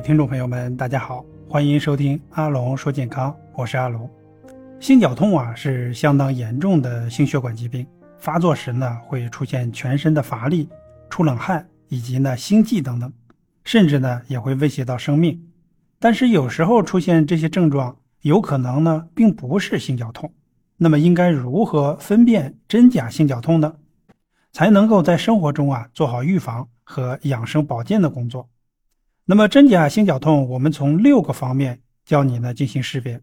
[0.00, 4.08] 听众朋友们，大家好，欢迎收听阿龙说健康，我是阿龙。
[4.80, 7.86] 心绞痛啊是相当严重的心血管疾病，
[8.18, 10.66] 发作时呢会出现全身的乏力、
[11.10, 13.12] 出冷汗以及呢心悸等等，
[13.64, 15.38] 甚至呢也会威胁到生命。
[15.98, 20.32] 但是有时候出现这些症状，有可能呢并不是心绞痛。
[20.78, 23.74] 那么应该如何分辨真假心绞痛呢？
[24.50, 28.48] 才能够在生活中啊做好预防和养生保健的工作。
[29.30, 33.20] 那么真假心绞痛，我们从六个方面教你呢进行识别。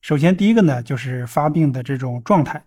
[0.00, 2.62] 首先，第一个呢就是发病的这种状态。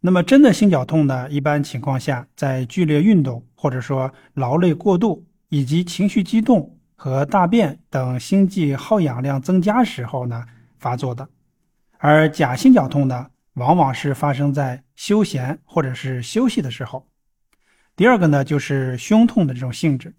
[0.00, 10.44] 那么真的心绞痛呢，一般情况下在剧烈运动或者说劳累过度，以及情绪激动和大便等心悸耗氧量增加时候呢
[10.80, 11.28] 发作的。
[11.98, 17.06] 而假心绞痛呢，往往是发生在休闲或者是休息的时候。
[17.94, 20.12] 第二个呢就是胸痛的这种性质。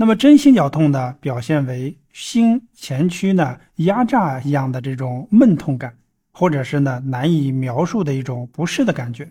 [0.00, 5.94] 那么真心绞痛呢，表现为心前区呢压榨一样的这种闷痛感，
[6.32, 9.30] 或者是呢难以描述的一种不适的感觉。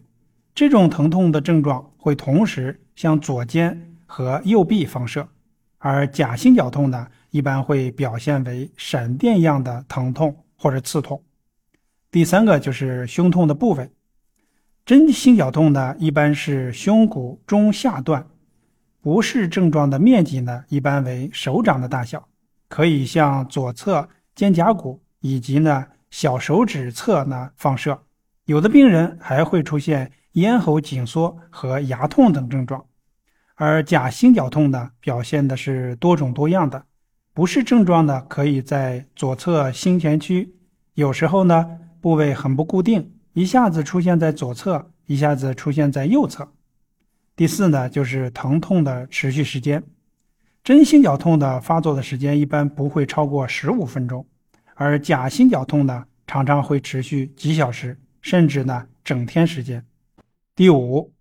[0.53, 5.27] 这种疼痛的症状会同时向左肩和右臂放射，
[5.79, 11.19] 而假心绞痛呢，一般会表现为闪电一样的疼痛或者刺痛。
[12.11, 13.89] 第三个就是胸痛的部位，
[14.85, 18.23] 真心绞痛呢，一般是胸骨中下段。
[19.01, 22.27] 不适症状的面积呢，一般为手掌的大小，
[22.67, 27.97] 可以向左侧肩胛骨以及呢小手指侧呢放射。
[28.45, 32.83] 有的病人还会出现咽喉紧缩和牙痛等症状。
[33.55, 36.83] 而假心绞痛呢，表现的是多种多样的，
[37.33, 40.55] 不适症状呢可以在左侧心前区，
[40.93, 41.65] 有时候呢
[42.01, 46.51] 部位很不固定，一下子出现在左侧，一下子出现在右侧。
[47.39, 49.81] 第四呢，就是疼痛的持续时间。
[50.61, 54.27] 真心绞痛的发作的时间一般不会超过十五分钟，
[54.75, 59.85] 而假心绞痛呢，常常会持续几小时，甚至呢整天时间。
[60.53, 61.13] 第五，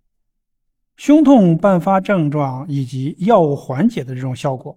[0.96, 4.76] 胸痛伴发症状以及药物缓解的这种效果。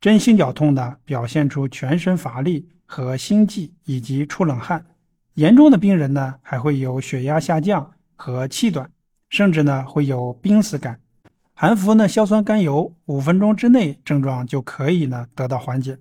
[0.00, 4.86] 真心绞痛呢，表现出全身乏力和心悸以及出冷汗，
[5.34, 8.90] 严重的病人呢还会有血压下降和气短。
[9.28, 11.00] 甚至呢会有濒死感，
[11.54, 15.98] 含服呢硝酸甘油，五分钟之内症状就可以呢得到缓解。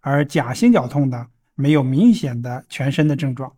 [0.00, 3.52] 而假心绞痛呢没有明显的全身的症状，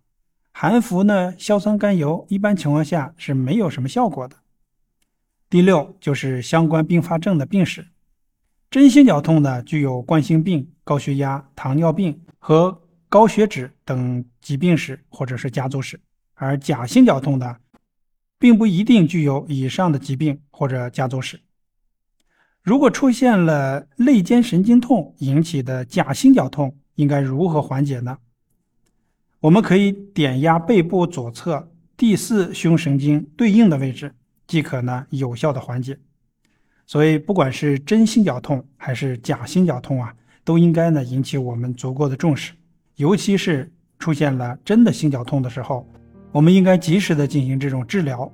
[0.53, 4.37] 含服呢硝酸甘油一般情况下是没有什么效果的。
[5.51, 7.87] 第六就是相关并发症的病史，
[8.71, 16.01] 真心绞痛呢具有冠心病、高血压、糖尿病和高血脂等疾病史或者是家族史，
[16.35, 17.57] 而假心绞痛呢。
[18.43, 21.39] 并不一定具有以上的疾病或者家族史。
[22.61, 28.19] 如果出现了肋间神经痛引起的假心绞痛，应该如何缓解呢？
[29.39, 34.13] 我们可以点压背部左侧第四胸神经对应的位置，
[34.49, 35.97] 即可呢有效的缓解。
[36.85, 42.55] 所以，不管是真心绞痛还是假心绞痛啊，都应该呢引起我们足够的重视，
[42.97, 45.89] 尤其是出现了真的心绞痛的时候。
[46.33, 48.31] 我们应该及时的进行这种治疗，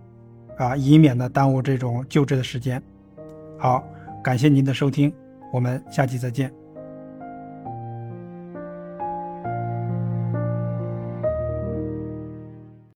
[0.56, 2.80] 啊，以免呢耽误这种救治的时间。
[3.58, 3.84] 好，
[4.22, 5.12] 感谢您的收听，
[5.52, 6.52] 我们下期再见。